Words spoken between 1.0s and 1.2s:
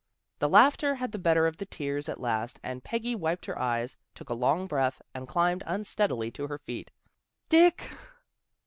the